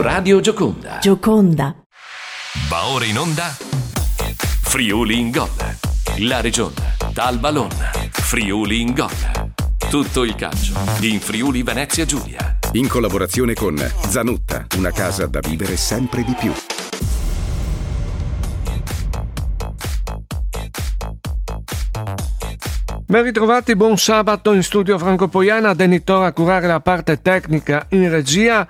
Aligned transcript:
Radio 0.00 0.40
Gioconda. 0.40 0.96
Gioconda. 0.98 1.76
Va 2.70 2.86
ora 2.86 3.04
in 3.04 3.18
onda. 3.18 3.54
Friuli 4.62 5.18
in 5.18 5.30
gol. 5.30 5.50
La 6.20 6.40
regione. 6.40 6.96
Dal 7.12 7.38
Ballon. 7.38 7.68
Friuli 8.10 8.80
in 8.80 8.94
gol. 8.94 9.10
Tutto 9.90 10.24
il 10.24 10.34
calcio 10.36 10.72
in 11.00 11.20
Friuli 11.20 11.62
Venezia 11.62 12.06
Giulia. 12.06 12.58
In 12.72 12.88
collaborazione 12.88 13.52
con 13.52 13.76
Zanutta, 14.08 14.64
una 14.78 14.90
casa 14.90 15.26
da 15.26 15.40
vivere 15.40 15.76
sempre 15.76 16.24
di 16.24 16.34
più. 16.38 16.52
Ben 23.04 23.24
ritrovati, 23.24 23.74
buon 23.74 23.98
sabato 23.98 24.52
in 24.52 24.62
studio 24.62 24.96
Franco 24.96 25.26
Poiana, 25.26 25.74
Denitore 25.74 26.26
a 26.26 26.32
curare 26.32 26.68
la 26.68 26.78
parte 26.78 27.20
tecnica 27.20 27.86
in 27.88 28.08
regia. 28.08 28.66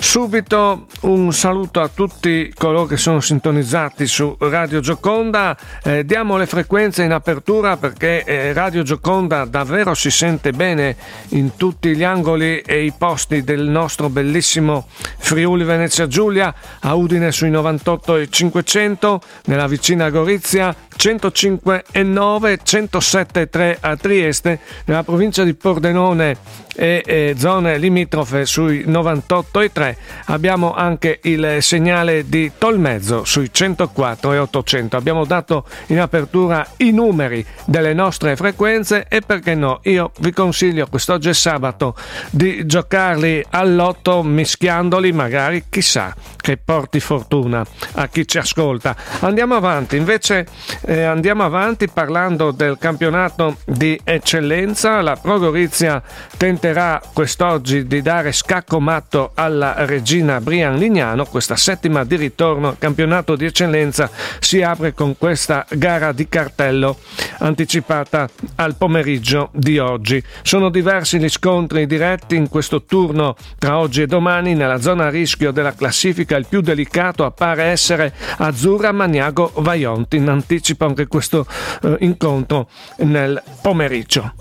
Subito 0.00 0.86
un 1.02 1.32
saluto 1.32 1.80
a 1.80 1.90
tutti 1.92 2.52
coloro 2.56 2.86
che 2.86 2.96
sono 2.96 3.20
sintonizzati 3.20 4.06
su 4.06 4.36
Radio 4.38 4.78
Gioconda. 4.78 5.56
Eh, 5.82 6.04
diamo 6.04 6.36
le 6.36 6.46
frequenze 6.46 7.02
in 7.02 7.12
apertura 7.12 7.76
perché 7.76 8.22
eh, 8.22 8.52
Radio 8.52 8.84
Gioconda 8.84 9.44
davvero 9.44 9.94
si 9.94 10.10
sente 10.12 10.52
bene 10.52 10.96
in 11.30 11.56
tutti 11.56 11.96
gli 11.96 12.04
angoli 12.04 12.60
e 12.60 12.84
i 12.84 12.92
posti 12.96 13.42
del 13.42 13.62
nostro 13.64 14.08
bellissimo 14.08 14.86
Friuli 15.18 15.64
Venezia 15.64 16.06
Giulia, 16.06 16.54
a 16.80 16.94
Udine 16.94 17.32
sui 17.32 17.50
98 17.50 18.16
e 18.16 18.28
500, 18.30 19.20
nella 19.46 19.66
vicina 19.66 20.10
Gorizia 20.10 20.74
105 20.98 21.84
e 21.92 22.02
9, 22.02 22.58
107 22.60 23.40
e 23.42 23.48
3 23.48 23.78
a 23.80 23.96
Trieste, 23.96 24.58
nella 24.86 25.04
provincia 25.04 25.44
di 25.44 25.54
Pordenone 25.54 26.66
e, 26.74 27.02
e 27.06 27.34
zone 27.36 27.78
limitrofe 27.78 28.44
sui 28.44 28.82
98 28.84 29.60
e 29.60 29.72
3. 29.72 29.96
Abbiamo 30.26 30.74
anche 30.74 31.20
il 31.22 31.58
segnale 31.60 32.28
di 32.28 32.50
Tolmezzo 32.58 33.24
sui 33.24 33.48
104 33.52 34.32
e 34.32 34.38
800. 34.38 34.96
Abbiamo 34.96 35.24
dato 35.24 35.64
in 35.86 36.00
apertura 36.00 36.66
i 36.78 36.90
numeri 36.90 37.46
delle 37.64 37.94
nostre 37.94 38.34
frequenze 38.34 39.06
e 39.08 39.20
perché 39.20 39.54
no, 39.54 39.78
io 39.84 40.10
vi 40.18 40.32
consiglio 40.32 40.88
quest'oggi 40.88 41.28
è 41.28 41.34
sabato 41.34 41.94
di 42.30 42.66
giocarli 42.66 43.44
all'otto 43.50 44.24
mischiandoli 44.24 45.12
magari 45.12 45.64
chissà 45.68 46.12
che 46.48 46.56
porti 46.56 46.98
fortuna 46.98 47.62
a 47.96 48.08
chi 48.08 48.26
ci 48.26 48.38
ascolta. 48.38 48.96
Andiamo 49.20 49.54
avanti, 49.54 49.98
invece 49.98 50.46
eh, 50.86 51.02
andiamo 51.02 51.44
avanti 51.44 51.88
parlando 51.88 52.52
del 52.52 52.78
campionato 52.78 53.58
di 53.66 54.00
eccellenza. 54.02 55.02
La 55.02 55.16
Progorizia 55.16 56.02
tenterà 56.38 57.02
quest'oggi 57.12 57.86
di 57.86 58.00
dare 58.00 58.32
scacco 58.32 58.80
matto 58.80 59.32
alla 59.34 59.84
regina 59.84 60.40
Brian 60.40 60.78
Lignano. 60.78 61.26
Questa 61.26 61.54
settima 61.54 62.04
di 62.04 62.16
ritorno 62.16 62.76
campionato 62.78 63.36
di 63.36 63.44
eccellenza 63.44 64.08
si 64.38 64.62
apre 64.62 64.94
con 64.94 65.18
questa 65.18 65.66
gara 65.68 66.12
di 66.12 66.30
cartello 66.30 66.96
anticipata 67.40 68.26
al 68.54 68.74
pomeriggio 68.76 69.50
di 69.52 69.78
oggi. 69.78 70.22
Sono 70.40 70.70
diversi 70.70 71.18
gli 71.18 71.28
scontri 71.28 71.86
diretti 71.86 72.36
in 72.36 72.48
questo 72.48 72.84
turno 72.84 73.36
tra 73.58 73.76
oggi 73.76 74.00
e 74.00 74.06
domani 74.06 74.54
nella 74.54 74.80
zona 74.80 75.08
a 75.08 75.10
rischio 75.10 75.50
della 75.50 75.74
classifica 75.74 76.36
il 76.38 76.46
più 76.48 76.60
delicato 76.60 77.24
appare 77.24 77.64
essere 77.64 78.14
Azzurra 78.38 78.92
Maniago 78.92 79.52
Vaionti. 79.56 80.16
In 80.16 80.28
anticipo 80.28 80.86
anche 80.86 81.06
questo 81.06 81.46
eh, 81.82 81.96
incontro 82.00 82.68
nel 82.98 83.42
pomeriggio. 83.60 84.32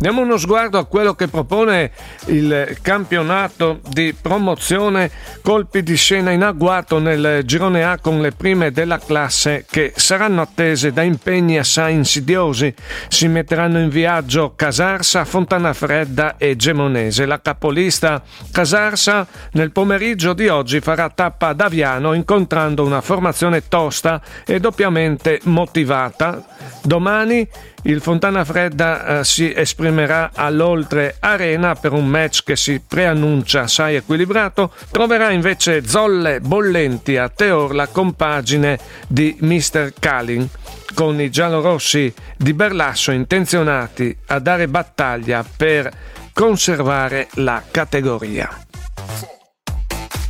Diamo 0.00 0.22
uno 0.22 0.38
sguardo 0.38 0.78
a 0.78 0.86
quello 0.86 1.14
che 1.14 1.28
propone 1.28 1.90
il 2.28 2.78
campionato 2.80 3.80
di 3.86 4.14
promozione, 4.18 5.10
colpi 5.42 5.82
di 5.82 5.96
scena 5.96 6.30
in 6.30 6.42
agguato 6.42 6.98
nel 6.98 7.42
girone 7.44 7.84
A 7.84 7.98
con 7.98 8.20
le 8.20 8.32
prime 8.32 8.70
della 8.70 8.98
classe 8.98 9.64
che 9.68 9.92
saranno 9.96 10.40
attese 10.40 10.92
da 10.92 11.02
impegni 11.02 11.58
assai 11.58 11.94
insidiosi. 11.94 12.72
Si 13.08 13.28
metteranno 13.28 13.78
in 13.78 13.88
viaggio 13.88 14.54
Casarsa, 14.54 15.24
Fontana 15.24 15.72
Fredda 15.72 16.36
e 16.36 16.56
Gemonese. 16.56 17.26
La 17.26 17.40
capolista 17.40 18.22
Casarsa 18.50 19.26
nel 19.52 19.72
pomeriggio 19.72 20.32
di 20.32 20.48
oggi 20.48 20.80
farà 20.80 21.08
tappa 21.10 21.48
ad 21.48 21.60
Aviano 21.60 22.12
incontrando 22.12 22.84
una 22.84 23.00
formazione 23.00 23.68
tosta 23.68 24.20
e 24.46 24.60
doppiamente 24.60 25.40
motivata. 25.44 26.44
Domani 26.82 27.48
il 27.84 28.02
Fontana 28.02 28.44
Fredda 28.44 29.20
eh, 29.20 29.24
si 29.24 29.52
esprimerà 29.54 30.32
all'Oltre 30.34 31.16
Arena 31.18 31.74
per 31.74 31.92
un 31.92 32.06
match 32.06 32.42
che 32.44 32.54
si 32.54 32.80
preannuncia 32.86 33.62
assai 33.62 33.96
equilibrato. 33.96 34.72
Troverà 34.90 35.29
invece 35.30 35.86
Zolle 35.86 36.40
Bollenti 36.40 37.16
a 37.16 37.28
Teor 37.28 37.74
la 37.74 37.86
compagine 37.88 38.78
di 39.06 39.36
Mr. 39.40 39.92
Kalin 39.98 40.48
con 40.94 41.20
i 41.20 41.30
giallorossi 41.30 42.12
di 42.36 42.52
Berlasso 42.52 43.10
intenzionati 43.10 44.16
a 44.26 44.38
dare 44.38 44.68
battaglia 44.68 45.44
per 45.56 45.90
conservare 46.32 47.28
la 47.34 47.62
categoria. 47.70 48.48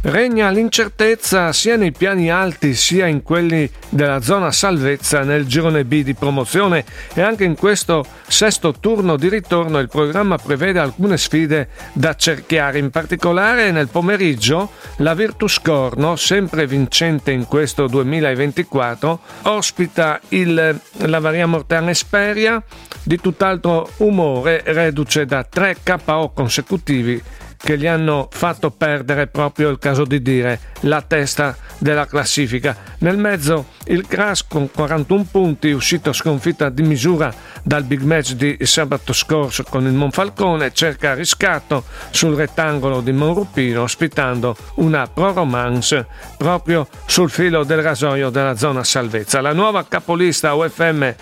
Regna 0.02 0.48
l'incertezza 0.48 1.52
sia 1.52 1.76
nei 1.76 1.92
piani 1.92 2.30
alti 2.30 2.72
sia 2.72 3.06
in 3.06 3.22
quelli 3.22 3.70
della 3.90 4.22
zona 4.22 4.50
salvezza 4.50 5.24
nel 5.24 5.46
girone 5.46 5.84
B 5.84 6.02
di 6.02 6.14
promozione 6.14 6.86
e 7.12 7.20
anche 7.20 7.44
in 7.44 7.54
questo 7.54 8.06
sesto 8.26 8.72
turno 8.72 9.16
di 9.16 9.28
ritorno 9.28 9.78
il 9.78 9.90
programma 9.90 10.38
prevede 10.38 10.78
alcune 10.78 11.18
sfide 11.18 11.68
da 11.92 12.16
cerchiare. 12.16 12.78
In 12.78 12.88
particolare 12.88 13.72
nel 13.72 13.88
pomeriggio 13.88 14.70
la 14.96 15.12
Virtus 15.12 15.60
Corno, 15.60 16.16
sempre 16.16 16.66
vincente 16.66 17.30
in 17.30 17.44
questo 17.44 17.86
2024, 17.86 19.20
ospita 19.42 20.18
il, 20.28 20.80
la 20.92 21.18
Varia 21.18 21.46
Mortana 21.46 21.90
Esperia 21.90 22.62
di 23.02 23.20
tutt'altro 23.20 23.90
umore, 23.98 24.62
reduce 24.64 25.26
da 25.26 25.44
tre 25.44 25.76
KO 25.82 26.30
consecutivi 26.34 27.22
che 27.62 27.76
gli 27.76 27.86
hanno 27.86 28.28
fatto 28.30 28.70
perdere 28.70 29.26
proprio 29.26 29.68
il 29.68 29.78
caso 29.78 30.04
di 30.04 30.22
dire 30.22 30.58
la 30.80 31.02
testa 31.02 31.56
della 31.78 32.06
classifica. 32.06 32.76
Nel 32.98 33.18
mezzo 33.18 33.66
il 33.86 34.06
Crash 34.06 34.46
con 34.48 34.70
41 34.70 35.26
punti, 35.30 35.70
uscito 35.70 36.12
sconfitta 36.12 36.70
di 36.70 36.82
misura 36.82 37.32
dal 37.62 37.84
big 37.84 38.02
match 38.02 38.32
di 38.32 38.56
sabato 38.62 39.12
scorso 39.12 39.62
con 39.64 39.84
il 39.86 39.92
Monfalcone, 39.92 40.72
cerca 40.72 41.14
riscatto 41.14 41.84
sul 42.10 42.34
rettangolo 42.34 43.00
di 43.00 43.12
Monrupino 43.12 43.82
ospitando 43.82 44.56
una 44.76 45.06
pro 45.06 45.32
romance 45.32 46.06
proprio 46.36 46.88
sul 47.06 47.30
filo 47.30 47.64
del 47.64 47.82
rasoio 47.82 48.30
della 48.30 48.56
zona 48.56 48.84
salvezza. 48.84 49.40
La 49.40 49.52
nuova 49.52 49.84
capolista 49.86 50.54
UFM 50.54 51.02
eh, 51.02 51.16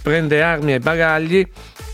prende 0.00 0.42
armi 0.42 0.74
e 0.74 0.78
bagagli 0.78 1.46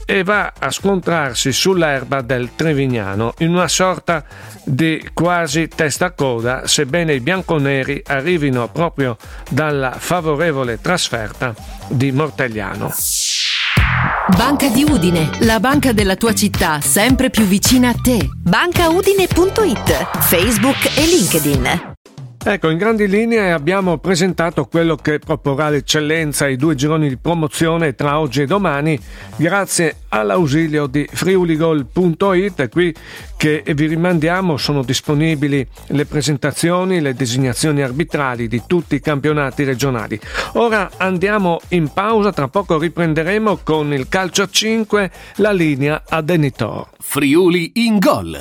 e 0.04 0.25
va 0.25 0.53
a 0.59 0.70
scontrarsi 0.70 1.53
sull'erba 1.53 2.20
del 2.22 2.50
Trevignano 2.54 3.34
in 3.38 3.50
una 3.50 3.69
sorta 3.69 4.25
di 4.64 5.10
quasi 5.12 5.69
testa 5.69 6.06
a 6.06 6.10
coda, 6.10 6.66
sebbene 6.66 7.14
i 7.14 7.20
bianconeri 7.20 8.03
arrivino 8.06 8.69
proprio 8.69 9.16
dalla 9.49 9.93
favorevole 9.93 10.81
trasferta 10.81 11.54
di 11.88 12.12
Mortegliano. 12.12 12.93
Banca 14.28 14.68
di 14.68 14.84
Udine, 14.88 15.30
la 15.40 15.58
banca 15.58 15.92
della 15.92 16.14
tua 16.14 16.32
città, 16.32 16.80
sempre 16.80 17.28
più 17.28 17.44
vicina 17.44 17.88
a 17.88 17.94
te. 18.00 18.28
Bancaudine.it, 18.32 20.20
Facebook 20.20 20.96
e 20.96 21.06
LinkedIn. 21.06 21.91
Ecco, 22.44 22.70
in 22.70 22.76
grandi 22.76 23.06
linee 23.06 23.53
abbiamo 23.53 23.98
presentato 23.98 24.64
quello 24.64 24.97
che 24.97 25.20
proporrà 25.20 25.69
l'eccellenza 25.69 26.47
ai 26.47 26.56
due 26.56 26.75
gironi 26.75 27.08
di 27.08 27.16
promozione 27.16 27.94
tra 27.94 28.19
oggi 28.19 28.42
e 28.42 28.47
domani, 28.47 28.98
grazie 29.36 29.98
all'ausilio 30.08 30.88
di 30.88 31.08
friuligol.it. 31.08 32.69
Qui 32.69 32.92
che 33.36 33.62
vi 33.64 33.86
rimandiamo 33.86 34.56
sono 34.56 34.82
disponibili 34.82 35.64
le 35.87 36.05
presentazioni, 36.05 37.00
le 37.00 37.14
designazioni 37.14 37.81
arbitrali 37.81 38.49
di 38.49 38.62
tutti 38.66 38.96
i 38.96 39.00
campionati 39.00 39.62
regionali. 39.62 40.19
Ora 40.55 40.90
andiamo 40.96 41.61
in 41.69 41.93
pausa, 41.93 42.32
tra 42.32 42.49
poco 42.49 42.76
riprenderemo 42.76 43.58
con 43.62 43.93
il 43.93 44.08
calcio 44.08 44.43
a 44.43 44.49
5, 44.50 45.11
la 45.37 45.52
linea 45.52 46.02
a 46.08 46.20
Denitor. 46.20 46.88
Friuli 46.99 47.70
in 47.75 47.99
gol. 47.99 48.37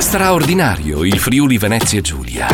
Straordinario 0.00 1.04
il 1.04 1.18
Friuli 1.18 1.58
Venezia 1.58 2.00
Giulia, 2.00 2.48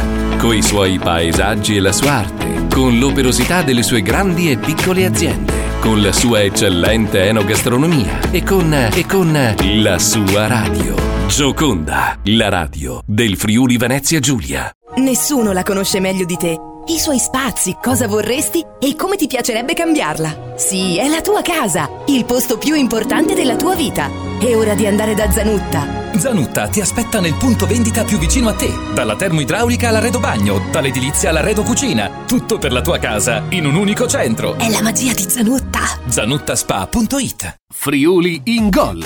coi 0.47 0.63
suoi 0.63 1.01
paesaggi 1.01 1.75
e 1.75 1.81
la 1.81 1.91
sua 1.91 2.13
arte, 2.13 2.69
con 2.73 3.01
l'operosità 3.01 3.63
delle 3.63 3.83
sue 3.83 4.01
grandi 4.01 4.49
e 4.49 4.57
piccole 4.57 5.05
aziende, 5.05 5.53
con 5.81 6.01
la 6.01 6.13
sua 6.13 6.41
eccellente 6.41 7.25
enogastronomia 7.25 8.31
e 8.31 8.45
con, 8.45 8.73
e 8.73 9.07
con 9.07 9.55
la 9.59 9.99
sua 9.99 10.47
radio. 10.47 10.95
Gioconda, 11.27 12.17
la 12.27 12.49
radio 12.49 13.03
del 13.05 13.37
Friuli 13.37 13.77
Venezia 13.77 14.21
Giulia. 14.21 14.71
Nessuno 14.99 15.51
la 15.51 15.65
conosce 15.65 15.99
meglio 15.99 16.25
di 16.25 16.37
te. 16.37 16.76
I 16.89 16.99
suoi 16.99 17.19
spazi, 17.19 17.77
cosa 17.81 18.07
vorresti 18.07 18.65
e 18.79 18.95
come 18.95 19.17
ti 19.17 19.27
piacerebbe 19.27 19.75
cambiarla. 19.75 20.55
Sì, 20.57 20.99
è 20.99 21.09
la 21.09 21.21
tua 21.21 21.43
casa, 21.43 21.89
il 22.07 22.25
posto 22.25 22.59
più 22.59 22.75
importante 22.75 23.35
della 23.35 23.57
tua 23.57 23.75
vita. 23.75 24.09
È 24.39 24.55
ora 24.55 24.75
di 24.75 24.87
andare 24.87 25.15
da 25.15 25.31
Zanutta. 25.31 26.05
Zanutta 26.17 26.69
ti 26.69 26.81
aspetta 26.81 27.21
nel 27.21 27.35
punto 27.35 27.67
vendita 27.67 28.05
più 28.05 28.19
vicino 28.19 28.49
a 28.49 28.55
te. 28.55 28.73
Dalla 28.95 29.17
termoidraulica 29.17 29.89
all'arredo 29.89 30.21
bagno, 30.21 30.63
dall'edilizia 30.71 31.31
all'arredo 31.31 31.63
cucina. 31.63 32.25
Tutto 32.27 32.59
per 32.59 32.73
la 32.73 32.83
tua 32.83 32.99
casa 32.99 33.45
in 33.51 33.67
un 33.67 33.75
unico 33.75 34.07
centro. 34.07 34.57
È 34.57 34.69
la 34.69 34.83
magia 34.83 35.13
di 35.13 35.29
Zanutta. 35.29 35.81
Zanuttaspa.it 36.07 37.57
Friuli 37.75 38.41
in 38.45 38.71
gol. 38.71 39.05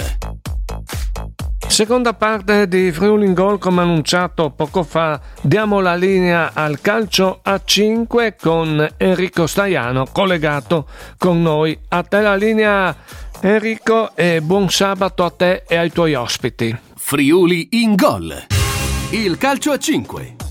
Seconda 1.71 2.15
parte 2.15 2.67
di 2.67 2.91
Friuli 2.91 3.25
in 3.25 3.33
Gol, 3.33 3.59
come 3.59 3.83
annunciato 3.83 4.51
poco 4.51 4.83
fa, 4.83 5.21
diamo 5.41 5.81
la 5.81 5.95
linea 5.95 6.51
al 6.53 6.81
calcio 6.81 7.39
a 7.43 7.63
5 7.65 8.35
con 8.35 8.87
Enrico 8.97 9.47
Staiano 9.47 10.07
collegato 10.11 10.89
con 11.17 11.41
noi. 11.41 11.79
A 11.89 12.03
te 12.03 12.21
la 12.21 12.35
linea 12.35 12.95
Enrico 13.41 14.15
e 14.17 14.43
buon 14.43 14.69
sabato 14.69 15.25
a 15.25 15.31
te 15.31 15.63
e 15.67 15.77
ai 15.77 15.93
tuoi 15.93 16.15
ospiti. 16.15 16.77
Friuli 16.97 17.69
in 17.71 17.95
gol. 17.95 18.47
Il 19.13 19.39
calcio 19.39 19.71
a 19.71 19.79
5. 19.79 20.50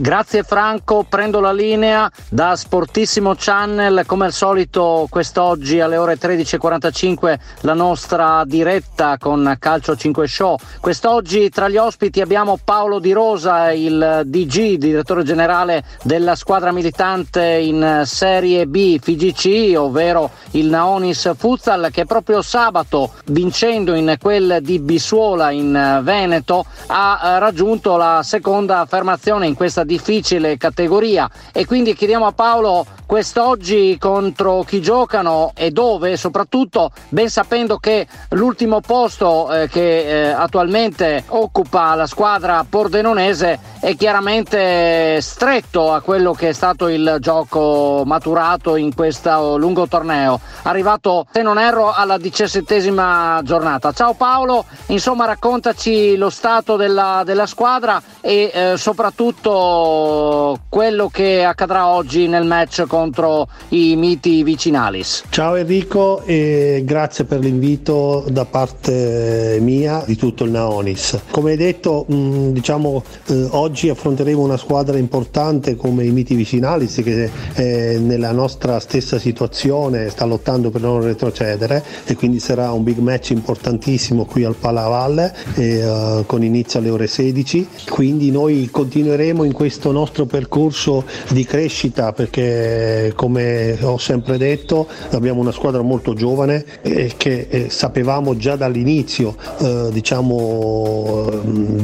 Grazie 0.00 0.44
Franco, 0.44 1.04
prendo 1.06 1.40
la 1.40 1.52
linea 1.52 2.10
da 2.30 2.56
Sportissimo 2.56 3.34
Channel, 3.36 4.04
come 4.06 4.24
al 4.24 4.32
solito 4.32 5.06
quest'oggi 5.10 5.78
alle 5.78 5.98
ore 5.98 6.16
13.45 6.16 7.38
la 7.60 7.74
nostra 7.74 8.44
diretta 8.46 9.18
con 9.18 9.56
Calcio 9.58 9.94
5 9.94 10.26
Show. 10.26 10.56
Quest'oggi 10.80 11.50
tra 11.50 11.68
gli 11.68 11.76
ospiti 11.76 12.22
abbiamo 12.22 12.58
Paolo 12.64 12.98
Di 12.98 13.12
Rosa, 13.12 13.72
il 13.72 14.22
DG, 14.24 14.76
direttore 14.76 15.22
generale 15.22 15.84
della 16.02 16.34
squadra 16.34 16.72
militante 16.72 17.44
in 17.44 18.04
Serie 18.06 18.66
B 18.66 18.98
FIGC, 18.98 19.78
ovvero 19.78 20.30
il 20.52 20.68
Naonis 20.68 21.30
Futsal, 21.36 21.90
che 21.92 22.06
proprio 22.06 22.40
sabato, 22.40 23.12
vincendo 23.26 23.92
in 23.92 24.16
quel 24.18 24.60
di 24.62 24.78
Bisuola 24.78 25.50
in 25.50 26.00
Veneto, 26.02 26.64
ha 26.86 27.36
raggiunto 27.38 27.98
la 27.98 28.22
seconda 28.24 28.78
affermazione 28.78 29.46
in 29.46 29.54
questa 29.54 29.88
difficile 29.90 30.56
categoria. 30.56 31.28
E 31.52 31.66
quindi 31.66 31.96
chiediamo 31.96 32.26
a 32.26 32.32
Paolo 32.32 32.86
quest'oggi 33.06 33.98
contro 33.98 34.62
chi 34.62 34.80
giocano 34.80 35.50
e 35.56 35.72
dove, 35.72 36.16
soprattutto 36.16 36.92
ben 37.08 37.28
sapendo 37.28 37.78
che 37.78 38.06
l'ultimo 38.30 38.80
posto 38.80 39.52
eh, 39.52 39.68
che 39.68 40.28
eh, 40.28 40.30
attualmente 40.30 41.24
occupa 41.26 41.96
la 41.96 42.06
squadra 42.06 42.64
pordenonese 42.68 43.58
è 43.80 43.96
chiaramente 43.96 45.20
stretto 45.20 45.92
a 45.92 46.02
quello 46.02 46.34
che 46.34 46.50
è 46.50 46.52
stato 46.52 46.86
il 46.86 47.16
gioco 47.18 48.04
maturato 48.06 48.76
in 48.76 48.94
questo 48.94 49.56
lungo 49.56 49.88
torneo, 49.88 50.38
arrivato 50.62 51.26
se 51.32 51.42
non 51.42 51.58
erro 51.58 51.92
alla 51.92 52.18
diciassettesima 52.18 53.40
giornata. 53.44 53.92
Ciao 53.92 54.14
Paolo, 54.14 54.64
insomma 54.86 55.24
raccontaci 55.24 56.16
lo 56.16 56.30
stato 56.30 56.76
della, 56.76 57.22
della 57.24 57.46
squadra 57.46 58.00
e 58.20 58.50
eh, 58.52 58.74
soprattutto 58.76 60.58
quello 60.68 61.08
che 61.08 61.44
accadrà 61.44 61.86
oggi 61.88 62.28
nel 62.28 62.44
match 62.44 62.84
contro 62.86 63.48
i 63.68 63.96
miti 63.96 64.42
vicinalis. 64.42 65.24
Ciao 65.30 65.54
Enrico 65.54 66.22
e 66.24 66.82
grazie 66.84 67.24
per 67.24 67.40
l'invito 67.40 68.24
da 68.28 68.44
parte 68.44 69.58
mia 69.60 70.02
di 70.06 70.16
tutto 70.16 70.44
il 70.44 70.50
Naonis. 70.50 71.18
Come 71.30 71.52
hai 71.52 71.56
detto, 71.56 72.04
mh, 72.06 72.50
diciamo 72.50 73.02
eh, 73.26 73.48
oggi 73.50 73.88
affronteremo 73.88 74.40
una 74.40 74.56
squadra 74.56 74.98
importante 74.98 75.76
come 75.76 76.04
i 76.04 76.10
miti 76.10 76.34
vicinalis 76.34 77.00
che 77.02 77.30
è 77.54 77.96
nella 77.96 78.32
nostra 78.32 78.78
stessa 78.80 79.18
situazione 79.18 80.08
sta 80.10 80.24
lottando 80.24 80.49
per 80.58 80.80
non 80.80 81.00
retrocedere 81.00 81.84
e 82.04 82.16
quindi 82.16 82.40
sarà 82.40 82.72
un 82.72 82.82
big 82.82 82.98
match 82.98 83.30
importantissimo 83.30 84.24
qui 84.24 84.42
al 84.44 84.56
Palavalle 84.56 85.32
e, 85.54 85.86
uh, 85.86 86.26
con 86.26 86.42
inizio 86.42 86.80
alle 86.80 86.90
ore 86.90 87.06
16. 87.06 87.68
Quindi 87.88 88.30
noi 88.30 88.68
continueremo 88.70 89.44
in 89.44 89.52
questo 89.52 89.92
nostro 89.92 90.26
percorso 90.26 91.04
di 91.28 91.44
crescita 91.44 92.12
perché 92.12 93.12
come 93.14 93.78
ho 93.80 93.98
sempre 93.98 94.36
detto 94.38 94.88
abbiamo 95.10 95.40
una 95.40 95.52
squadra 95.52 95.82
molto 95.82 96.14
giovane 96.14 96.64
e 96.82 97.12
che 97.16 97.46
eh, 97.48 97.70
sapevamo 97.70 98.36
già 98.36 98.56
dall'inizio 98.56 99.36
eh, 99.60 99.88
diciamo 99.92 101.28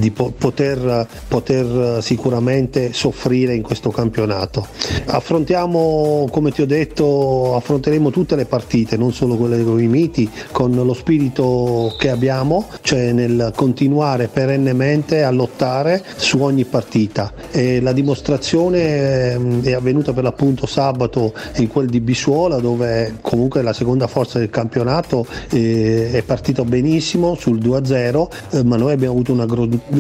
di 0.07 0.11
po- 0.11 0.33
poter, 0.37 1.07
poter 1.27 2.03
sicuramente 2.03 2.93
soffrire 2.93 3.55
in 3.55 3.63
questo 3.63 3.91
campionato. 3.91 4.67
Affrontiamo 5.07 6.29
come 6.31 6.51
ti 6.51 6.63
ho 6.63 6.67
detto 6.67 7.57
affronteremo 7.57 8.11
tutte 8.11 8.37
le 8.37 8.45
partite 8.45 8.97
non 8.97 9.13
solo 9.13 9.37
quelle 9.37 9.63
con 9.65 9.81
i 9.81 9.87
miti 9.87 10.29
con 10.53 10.75
lo 10.75 10.95
spirito 10.95 11.95
che 11.99 12.11
abbiamo 12.11 12.69
cioè 12.83 13.13
nel 13.13 13.53
continuare 13.55 14.29
perennemente 14.29 15.23
a 15.23 15.31
lottare 15.31 16.05
su 16.17 16.41
ogni 16.43 16.65
partita 16.65 17.33
e 17.51 17.81
la 17.81 17.93
dimostrazione 17.93 19.33
ehm, 19.33 19.63
è 19.63 19.73
avvenuta 19.73 20.13
per 20.13 20.25
l'appunto 20.25 20.67
sabato 20.67 21.33
in 21.57 21.69
quel 21.69 21.89
di 21.89 22.01
Bisuola 22.01 22.59
dove 22.59 23.17
comunque 23.21 23.63
la 23.63 23.73
seconda 23.73 24.07
forza 24.07 24.39
del 24.39 24.51
campionato 24.51 25.27
eh, 25.51 26.11
è 26.13 26.23
partito 26.23 26.65
benissimo 26.65 27.35
sul 27.35 27.59
2-0 27.59 28.29
eh, 28.51 28.65
ma 28.65 28.77
noi 28.77 28.93
abbiamo 28.93 29.15
avuto 29.15 29.33
una 29.33 29.47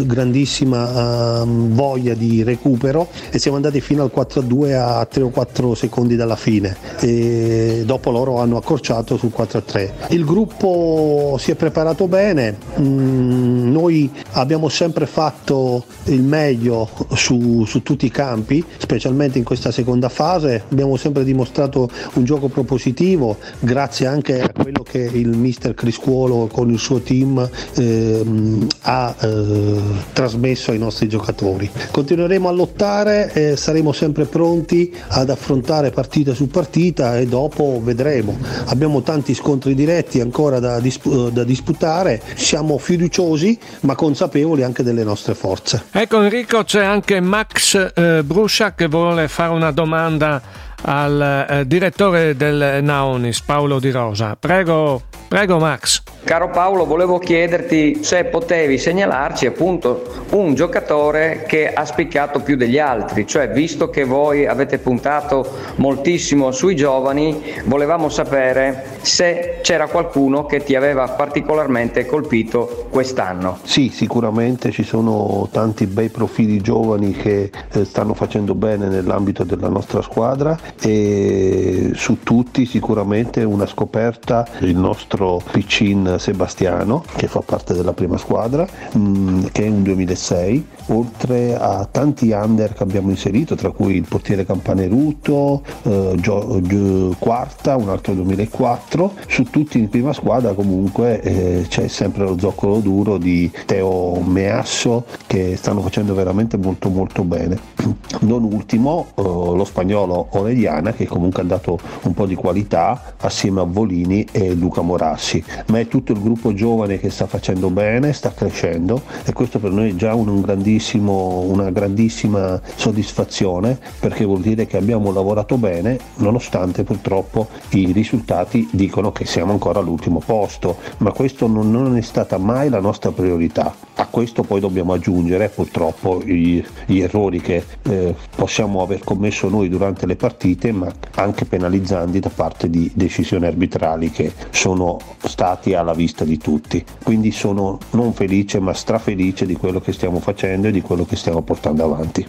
grandissima 0.04 1.42
eh, 1.42 1.44
voglia 1.46 2.14
di 2.14 2.42
recupero 2.42 3.08
e 3.30 3.38
siamo 3.38 3.56
andati 3.56 3.80
fino 3.80 4.02
al 4.02 4.10
4-2 4.14 4.74
a 4.74 5.04
3 5.06 5.22
o 5.22 5.30
4 5.30 5.74
secondi 5.74 6.16
dalla 6.16 6.36
fine 6.36 6.76
e 7.00 7.82
dopo 7.86 8.10
loro 8.10 8.40
hanno 8.40 8.56
accorciato 8.56 9.16
sul 9.16 9.32
4-3. 9.36 9.90
Il 10.08 10.24
gruppo 10.24 11.36
si 11.38 11.50
è 11.50 11.54
preparato 11.54 12.08
bene, 12.08 12.56
mm, 12.80 13.70
noi 13.70 14.10
abbiamo 14.32 14.68
sempre 14.68 15.06
fatto 15.06 15.84
il 16.04 16.22
meglio 16.22 16.88
su, 17.14 17.64
su 17.64 17.82
tutti 17.82 18.06
i 18.06 18.10
campi, 18.10 18.64
specialmente 18.76 19.38
in 19.38 19.44
questa 19.44 19.70
seconda 19.70 20.08
fase, 20.08 20.64
abbiamo 20.70 20.96
sempre 20.96 21.24
dimostrato 21.24 21.88
un 22.14 22.24
gioco 22.24 22.48
propositivo 22.48 23.36
grazie 23.60 24.06
anche 24.06 24.40
a 24.40 24.50
quello 24.50 24.82
che 24.82 24.98
il 24.98 25.28
mister 25.36 25.74
Criscuolo 25.74 26.48
con 26.50 26.70
il 26.70 26.78
suo 26.78 27.00
team 27.00 27.48
ehm, 27.76 28.66
ha 28.82 29.14
eh, 29.20 29.74
trasmesso 30.12 30.70
ai 30.70 30.78
nostri 30.78 31.08
giocatori. 31.08 31.70
Continueremo 31.90 32.48
a 32.48 32.52
lottare 32.52 33.32
e 33.32 33.56
saremo 33.56 33.92
sempre 33.92 34.24
pronti 34.24 34.94
ad 35.08 35.30
affrontare 35.30 35.90
partita 35.90 36.34
su 36.34 36.48
partita 36.48 37.18
e 37.18 37.26
dopo 37.26 37.80
vedremo. 37.82 38.38
Abbiamo 38.66 39.02
tanti 39.02 39.34
scontri 39.34 39.74
diretti 39.74 40.20
ancora 40.20 40.58
da, 40.58 40.80
disp- 40.80 41.30
da 41.30 41.44
disputare, 41.44 42.22
siamo 42.34 42.78
fiduciosi 42.78 43.58
ma 43.80 43.94
consapevoli 43.94 44.62
anche 44.62 44.82
delle 44.82 45.04
nostre 45.04 45.34
forze. 45.34 45.84
Ecco 45.90 46.22
Enrico 46.22 46.64
c'è 46.64 46.84
anche 46.84 47.20
Max 47.20 47.92
eh, 47.94 48.22
Bruscia 48.22 48.74
che 48.74 48.86
vuole 48.86 49.28
fare 49.28 49.52
una 49.52 49.70
domanda 49.70 50.64
al 50.82 51.46
eh, 51.48 51.66
direttore 51.66 52.36
del 52.36 52.80
Naonis, 52.82 53.40
Paolo 53.40 53.78
Di 53.78 53.90
Rosa. 53.90 54.36
Prego, 54.38 55.02
prego 55.28 55.58
Max. 55.58 56.02
Caro 56.26 56.50
Paolo, 56.50 56.86
volevo 56.86 57.20
chiederti 57.20 58.02
se 58.02 58.24
potevi 58.24 58.78
segnalarci 58.78 59.46
appunto 59.46 60.24
un 60.30 60.54
giocatore 60.54 61.44
che 61.46 61.72
ha 61.72 61.84
spiccato 61.84 62.40
più 62.40 62.56
degli 62.56 62.80
altri, 62.80 63.28
cioè 63.28 63.48
visto 63.48 63.90
che 63.90 64.02
voi 64.02 64.44
avete 64.44 64.78
puntato 64.78 65.48
moltissimo 65.76 66.50
sui 66.50 66.74
giovani, 66.74 67.40
volevamo 67.66 68.08
sapere 68.08 68.98
se 69.02 69.60
c'era 69.62 69.86
qualcuno 69.86 70.46
che 70.46 70.64
ti 70.64 70.74
aveva 70.74 71.06
particolarmente 71.06 72.06
colpito 72.06 72.88
quest'anno. 72.90 73.58
Sì, 73.62 73.90
sicuramente 73.90 74.72
ci 74.72 74.82
sono 74.82 75.48
tanti 75.52 75.86
bei 75.86 76.08
profili 76.08 76.60
giovani 76.60 77.12
che 77.12 77.52
eh, 77.72 77.84
stanno 77.84 78.14
facendo 78.14 78.56
bene 78.56 78.88
nell'ambito 78.88 79.44
della 79.44 79.68
nostra 79.68 80.02
squadra 80.02 80.58
e 80.82 81.92
su 81.94 82.18
tutti 82.24 82.66
sicuramente 82.66 83.44
una 83.44 83.66
scoperta 83.66 84.44
il 84.58 84.76
nostro 84.76 85.40
Piccin 85.52 86.14
Sebastiano 86.18 87.04
che 87.16 87.26
fa 87.26 87.40
parte 87.40 87.74
della 87.74 87.92
prima 87.92 88.16
squadra 88.16 88.66
mm, 88.96 89.46
che 89.52 89.64
è 89.64 89.68
un 89.68 89.82
2006 89.82 90.66
oltre 90.86 91.56
a 91.56 91.86
tanti 91.90 92.30
under 92.30 92.72
che 92.72 92.82
abbiamo 92.82 93.10
inserito 93.10 93.54
tra 93.54 93.70
cui 93.70 93.94
il 93.96 94.06
portiere 94.08 94.44
Campaneruto 94.44 95.62
eh, 95.82 96.14
Gio, 96.16 96.60
Gio, 96.62 97.16
quarta 97.18 97.76
un 97.76 97.88
altro 97.88 98.14
2004 98.14 99.12
su 99.26 99.44
tutti 99.44 99.78
in 99.78 99.88
prima 99.88 100.12
squadra 100.12 100.52
comunque 100.52 101.20
eh, 101.20 101.66
c'è 101.68 101.88
sempre 101.88 102.24
lo 102.24 102.38
zoccolo 102.38 102.78
duro 102.80 103.18
di 103.18 103.50
Teo 103.64 104.20
Measso 104.20 105.04
che 105.26 105.56
stanno 105.56 105.80
facendo 105.80 106.14
veramente 106.14 106.56
molto 106.56 106.88
molto 106.88 107.24
bene. 107.24 107.58
Non 108.18 108.44
ultimo 108.44 109.08
eh, 109.14 109.22
lo 109.22 109.64
spagnolo 109.64 110.28
Orellana 110.30 110.92
che 110.92 111.06
comunque 111.06 111.42
ha 111.42 111.44
dato 111.44 111.78
un 112.02 112.14
po' 112.14 112.26
di 112.26 112.34
qualità 112.34 113.14
assieme 113.18 113.60
a 113.60 113.64
Volini 113.64 114.26
e 114.32 114.54
Luca 114.54 114.80
Morassi. 114.80 115.42
Ma 115.66 115.78
è 115.78 115.86
tutto 115.86 116.05
tutto 116.06 116.12
il 116.12 116.22
gruppo 116.22 116.54
giovane 116.54 117.00
che 117.00 117.10
sta 117.10 117.26
facendo 117.26 117.68
bene, 117.68 118.12
sta 118.12 118.32
crescendo 118.32 119.02
e 119.24 119.32
questo 119.32 119.58
per 119.58 119.72
noi 119.72 119.90
è 119.90 119.94
già 119.96 120.14
un 120.14 120.34
una 120.36 121.70
grandissima 121.70 122.60
soddisfazione 122.76 123.76
perché 123.98 124.24
vuol 124.24 124.40
dire 124.40 124.66
che 124.66 124.76
abbiamo 124.76 125.12
lavorato 125.12 125.56
bene 125.56 125.98
nonostante 126.16 126.84
purtroppo 126.84 127.48
i 127.70 127.90
risultati 127.90 128.68
dicono 128.70 129.10
che 129.10 129.24
siamo 129.24 129.50
ancora 129.50 129.80
all'ultimo 129.80 130.22
posto, 130.24 130.76
ma 130.98 131.10
questo 131.10 131.48
non, 131.48 131.70
non 131.70 131.96
è 131.96 132.02
stata 132.02 132.38
mai 132.38 132.68
la 132.68 132.80
nostra 132.80 133.10
priorità. 133.10 133.85
A 133.98 134.06
questo 134.06 134.42
poi 134.42 134.60
dobbiamo 134.60 134.92
aggiungere 134.92 135.48
purtroppo 135.48 136.22
gli, 136.22 136.62
gli 136.84 137.00
errori 137.00 137.40
che 137.40 137.64
eh, 137.82 138.14
possiamo 138.34 138.82
aver 138.82 139.00
commesso 139.02 139.48
noi 139.48 139.70
durante 139.70 140.04
le 140.04 140.16
partite, 140.16 140.70
ma 140.70 140.92
anche 141.14 141.46
penalizzanti 141.46 142.20
da 142.20 142.28
parte 142.28 142.68
di 142.68 142.90
decisioni 142.94 143.46
arbitrali 143.46 144.10
che 144.10 144.32
sono 144.50 144.98
stati 145.22 145.72
alla 145.74 145.94
vista 145.94 146.24
di 146.24 146.36
tutti. 146.36 146.84
Quindi 147.02 147.30
sono 147.30 147.78
non 147.92 148.12
felice 148.12 148.60
ma 148.60 148.74
strafelice 148.74 149.46
di 149.46 149.56
quello 149.56 149.80
che 149.80 149.92
stiamo 149.92 150.20
facendo 150.20 150.68
e 150.68 150.72
di 150.72 150.82
quello 150.82 151.06
che 151.06 151.16
stiamo 151.16 151.40
portando 151.40 151.84
avanti. 151.84 152.26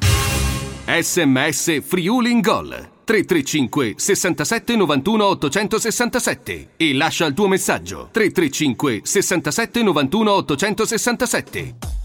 SMS 0.86 1.82
Friuli 1.84 2.32
in 2.32 2.40
Gol 2.40 2.96
335 3.08 3.94
67 3.96 4.76
91 4.76 5.24
867 5.24 6.70
e 6.76 6.94
lascia 6.94 7.26
il 7.26 7.34
tuo 7.34 7.48
messaggio. 7.48 8.10
335 8.12 9.00
67 9.06 9.82
91 9.82 10.32
867 10.34 11.97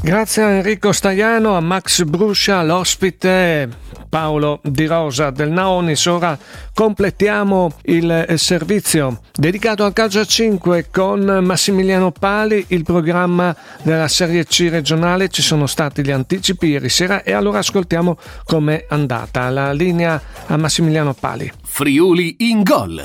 Grazie 0.00 0.42
a 0.42 0.50
Enrico 0.50 0.92
Stagliano, 0.92 1.56
a 1.56 1.60
Max 1.60 2.04
Bruscia, 2.04 2.62
l'ospite 2.62 3.68
Paolo 4.08 4.60
Di 4.62 4.86
Rosa 4.86 5.30
del 5.30 5.50
Naonis. 5.50 6.06
Ora 6.06 6.38
completiamo 6.72 7.72
il 7.86 8.10
eh, 8.10 8.38
servizio 8.38 9.20
dedicato 9.34 9.84
al 9.84 9.92
calcio 9.92 10.20
a 10.20 10.24
5 10.24 10.86
con 10.90 11.40
Massimiliano 11.42 12.12
Pali, 12.12 12.64
il 12.68 12.84
programma 12.84 13.54
della 13.82 14.08
Serie 14.08 14.44
C 14.46 14.68
regionale. 14.70 15.28
Ci 15.28 15.42
sono 15.42 15.66
stati 15.66 16.02
gli 16.02 16.12
anticipi 16.12 16.68
ieri 16.68 16.88
sera 16.88 17.24
e 17.24 17.32
allora 17.32 17.58
ascoltiamo 17.58 18.16
com'è 18.44 18.86
andata 18.88 19.50
la 19.50 19.72
linea 19.72 20.20
a 20.46 20.56
Massimiliano 20.56 21.12
Pali. 21.12 21.50
Friuli 21.64 22.36
in 22.38 22.62
gol. 22.62 23.02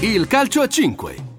Il 0.00 0.26
calcio 0.26 0.60
a 0.60 0.68
5 0.68 1.29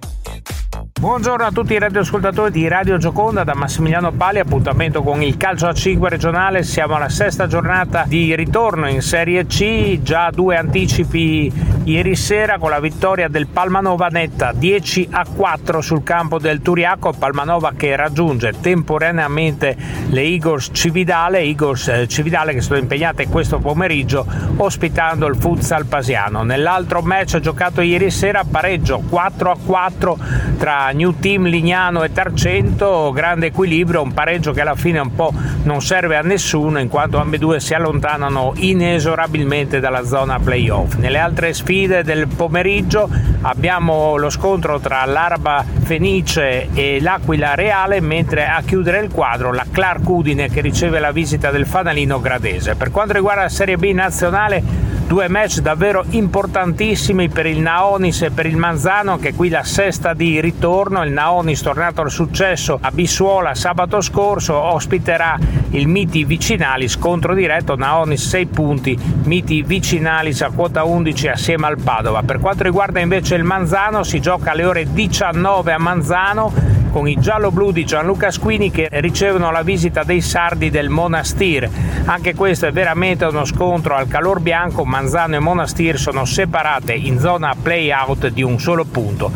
Buongiorno 1.02 1.48
a 1.48 1.52
tutti 1.52 1.74
i 1.74 1.80
radioascoltatori 1.80 2.52
di 2.52 2.68
Radio 2.68 2.98
Gioconda 2.98 3.44
da 3.44 3.56
Massimiliano 3.56 4.12
Pali, 4.12 4.38
appuntamento 4.38 5.02
con 5.02 5.24
il 5.24 5.36
calcio 5.36 5.66
a 5.66 5.74
5 5.74 6.10
regionale, 6.10 6.62
siamo 6.62 6.94
alla 6.94 7.10
sesta 7.10 7.48
giornata 7.48 8.04
di 8.06 8.36
ritorno 8.36 8.88
in 8.88 9.02
Serie 9.02 9.48
C, 9.48 10.00
già 10.04 10.30
due 10.30 10.58
anticipi 10.58 11.52
ieri 11.86 12.16
sera 12.16 12.60
con 12.60 12.70
la 12.70 12.80
vittoria 12.80 13.28
del 13.28 13.48
Palmanova 13.48 14.10
netta 14.10 14.52
10 14.54 15.08
a 15.10 15.26
4 15.26 15.82
sul 15.82 16.04
campo 16.04 16.38
del 16.38 16.62
Turiaco, 16.62 17.14
Palmanova 17.14 17.74
che 17.76 17.96
raggiunge 17.96 18.54
temporaneamente 18.62 19.76
le 20.10 20.22
Eagles 20.22 20.70
Cividale, 20.72 21.40
Eagles 21.40 21.88
eh, 21.88 22.08
Cividale 22.08 22.54
che 22.54 22.62
sono 22.62 22.78
impegnate 22.78 23.28
questo 23.28 23.58
pomeriggio 23.58 24.24
ospitando 24.58 25.26
il 25.26 25.36
futsal 25.36 25.86
pasiano. 25.86 26.44
Nell'altro 26.44 27.02
match 27.02 27.40
giocato 27.40 27.82
ieri 27.82 28.12
sera 28.12 28.44
pareggio 28.44 29.02
4 29.10 29.50
a 29.50 29.58
4 29.66 30.18
tra 30.60 30.91
New 30.92 31.20
Team 31.20 31.46
Lignano 31.46 32.04
e 32.04 32.12
Tarcento, 32.12 33.12
grande 33.14 33.48
equilibrio, 33.48 34.02
un 34.02 34.14
pareggio 34.14 34.52
che 34.52 34.62
alla 34.62 34.76
fine 34.76 35.00
un 35.00 35.14
po' 35.16 35.34
non 35.64 35.82
serve 35.82 36.16
a 36.18 36.22
nessuno 36.22 36.80
in 36.80 36.88
quanto 36.88 37.18
ambedue 37.18 37.60
si 37.60 37.74
allontanano 37.74 38.54
inesorabilmente 38.56 39.80
dalla 39.80 40.04
zona 40.04 40.40
playoff. 40.40 40.96
Nelle 40.96 41.20
altre 41.20 41.54
sfide 41.54 42.04
del 42.04 42.28
pomeriggio 42.28 43.10
abbiamo 43.42 44.18
lo 44.18 44.30
scontro 44.30 44.80
tra 44.80 45.06
l'Araba 45.06 45.64
Fenice 45.84 46.70
e 46.74 47.00
l'Aquila 47.02 47.56
Reale, 47.56 48.00
mentre 48.00 48.48
a 48.48 48.62
chiudere 48.62 49.00
il 49.00 49.12
quadro 49.12 49.52
la 49.52 49.66
Clark 49.70 50.08
Udine 50.08 50.50
che 50.50 50.62
riceve 50.62 51.00
la 51.00 51.12
visita 51.12 51.52
del 51.52 51.66
fanalino 51.66 52.20
gradese. 52.20 52.76
Per 52.76 52.92
quanto 52.92 53.14
riguarda 53.14 53.44
la 53.44 53.50
Serie 53.50 53.78
B 53.78 53.92
nazionale, 53.92 54.91
Due 55.12 55.28
match 55.28 55.60
davvero 55.60 56.06
importantissimi 56.12 57.28
per 57.28 57.46
il 57.46 57.60
Naonis 57.60 58.22
e 58.22 58.32
per 58.32 58.46
il 58.46 58.56
Manzano, 58.56 59.18
che 59.18 59.34
qui 59.34 59.50
la 59.50 59.66
sesta 59.66 60.14
di 60.14 60.40
ritorno. 60.40 61.04
Il 61.04 61.12
Naonis, 61.12 61.62
tornato 61.62 62.00
al 62.00 62.10
successo 62.10 62.80
a 62.80 62.92
Bissuola 62.92 63.54
sabato 63.54 64.00
scorso, 64.00 64.56
ospiterà 64.56 65.38
il 65.72 65.90
Miti 65.90 66.24
Vicinalis, 66.24 66.94
scontro 66.94 67.34
diretto 67.34 67.76
Naonis 67.76 68.26
6 68.26 68.46
punti, 68.46 68.98
Miti 69.26 69.64
Vicinalis 69.64 70.44
a 70.44 70.50
quota 70.50 70.86
11 70.86 71.28
assieme 71.28 71.68
al 71.68 71.78
Padova. 71.78 72.24
Per 72.24 72.40
quanto 72.40 72.64
riguarda 72.64 73.02
invece 73.02 73.36
il 73.36 73.44
Manzano, 73.44 74.04
si 74.04 74.22
gioca 74.22 74.52
alle 74.52 74.64
ore 74.64 74.94
19 74.94 75.74
a 75.74 75.78
Manzano 75.78 76.81
con 76.92 77.08
i 77.08 77.18
giallo-blu 77.18 77.72
di 77.72 77.86
Gianluca 77.86 78.30
Squini 78.30 78.70
che 78.70 78.90
ricevono 78.92 79.50
la 79.50 79.64
visita 79.64 80.04
dei 80.04 80.22
sardi 80.22 80.70
del 80.70 80.90
Monastir. 80.90 81.70
Anche 82.06 82.36
questo 82.36 82.68
è 82.68 82.72
veramente 82.72 83.26
uno 83.26 83.46
scontro 83.46 83.96
al 83.96 84.08
calor 84.08 84.42
bianco, 84.42 84.84
Manzano 84.84 85.36
e 85.36 85.40
Monastir 85.40 85.98
sono 85.98 86.26
separate 86.26 86.94
in 86.94 87.20
zona 87.20 87.56
play-out 87.60 88.28
di 88.28 88.44
un 88.44 88.60
solo 88.60 88.84
punto. 88.86 89.32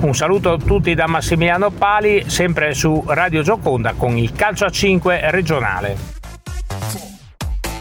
Un 0.00 0.14
saluto 0.14 0.52
a 0.52 0.58
tutti 0.58 0.94
da 0.94 1.06
Massimiliano 1.06 1.70
Pali, 1.70 2.24
sempre 2.26 2.74
su 2.74 3.04
Radio 3.06 3.42
Gioconda 3.42 3.94
con 3.96 4.16
il 4.16 4.32
calcio 4.32 4.64
a 4.64 4.70
5 4.70 5.30
regionale. 5.30 6.13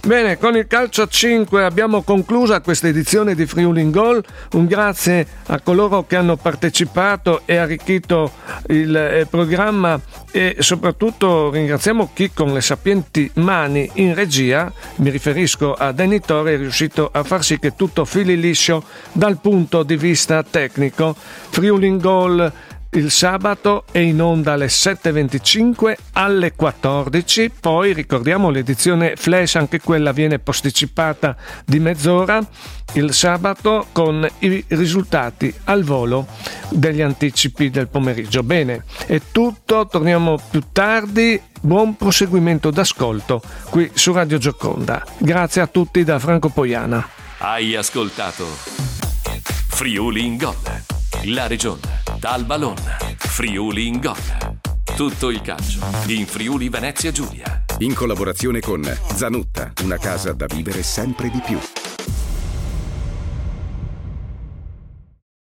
Bene, 0.05 0.37
con 0.37 0.57
il 0.57 0.67
calcio 0.67 1.03
a 1.03 1.07
5 1.07 1.63
abbiamo 1.63 2.01
concluso 2.01 2.59
questa 2.59 2.89
edizione 2.89 3.35
di 3.35 3.45
Friuli 3.45 3.79
in 3.79 3.89
Gol. 3.89 4.21
Un 4.51 4.65
grazie 4.65 5.25
a 5.45 5.61
coloro 5.61 6.05
che 6.05 6.17
hanno 6.17 6.35
partecipato 6.35 7.43
e 7.45 7.55
arricchito 7.55 8.29
il 8.67 8.93
eh, 8.93 9.25
programma 9.29 9.97
e 10.29 10.57
soprattutto 10.59 11.49
ringraziamo 11.51 12.11
chi 12.13 12.31
con 12.33 12.51
le 12.51 12.59
sapienti 12.59 13.31
mani 13.35 13.89
in 13.93 14.13
regia, 14.13 14.69
mi 14.95 15.09
riferisco 15.09 15.73
a 15.73 15.93
Denitore, 15.93 16.55
è 16.55 16.57
riuscito 16.57 17.09
a 17.09 17.23
far 17.23 17.41
sì 17.41 17.57
che 17.57 17.73
tutto 17.73 18.03
fili 18.03 18.37
liscio 18.37 18.83
dal 19.13 19.39
punto 19.39 19.83
di 19.83 19.95
vista 19.95 20.43
tecnico. 20.43 21.15
Friuli 21.15 21.87
in 21.87 21.99
Gol 21.99 22.51
il 22.93 23.11
sabato 23.11 23.85
è 23.91 23.99
in 23.99 24.21
onda 24.21 24.53
alle 24.53 24.67
7.25 24.67 25.95
alle 26.13 26.53
14, 26.53 27.51
poi 27.59 27.93
ricordiamo 27.93 28.49
l'edizione 28.49 29.15
flash, 29.15 29.55
anche 29.55 29.79
quella 29.79 30.11
viene 30.11 30.39
posticipata 30.39 31.35
di 31.65 31.79
mezz'ora 31.79 32.45
il 32.93 33.13
sabato 33.13 33.87
con 33.91 34.27
i 34.39 34.63
risultati 34.67 35.53
al 35.65 35.83
volo 35.83 36.27
degli 36.69 37.01
anticipi 37.01 37.69
del 37.69 37.87
pomeriggio. 37.87 38.43
Bene, 38.43 38.83
è 39.07 39.19
tutto, 39.31 39.87
torniamo 39.87 40.39
più 40.49 40.61
tardi. 40.71 41.41
Buon 41.61 41.95
proseguimento 41.95 42.69
d'ascolto 42.69 43.41
qui 43.69 43.89
su 43.93 44.11
Radio 44.11 44.37
Gioconda. 44.37 45.03
Grazie 45.17 45.61
a 45.61 45.67
tutti 45.67 46.03
da 46.03 46.19
Franco 46.19 46.49
Poiana. 46.49 47.07
Hai 47.39 47.75
ascoltato 47.75 48.45
Friuli 49.69 50.25
in 50.25 50.37
Gol 50.37 50.91
la 51.25 51.47
Regione, 51.47 52.02
Dal 52.23 52.45
Ballon, 52.45 52.77
Friuli 53.17 53.85
in 53.85 53.99
Gol. 53.99 54.15
Tutto 54.95 55.29
il 55.29 55.41
calcio 55.41 55.81
in 56.07 56.25
Friuli 56.25 56.69
Venezia 56.69 57.11
Giulia. 57.11 57.65
In 57.79 57.93
collaborazione 57.93 58.61
con 58.61 58.81
Zanutta, 59.13 59.73
una 59.83 59.97
casa 59.97 60.31
da 60.31 60.45
vivere 60.45 60.83
sempre 60.83 61.29
di 61.29 61.41
più. 61.45 61.59